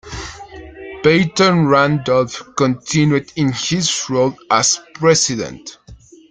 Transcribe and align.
Peyton 1.03 1.67
Randolph 1.67 2.55
continued 2.57 3.31
in 3.35 3.51
his 3.51 4.09
role 4.09 4.35
as 4.49 4.79
president. 4.95 5.77